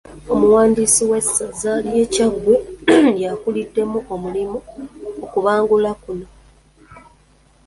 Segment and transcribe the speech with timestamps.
[0.33, 2.55] Omuwandiisi w'essaza ly'e Kyaggwe
[3.21, 4.59] y'akuliddemu omulimu
[5.23, 6.27] okubangula kuno.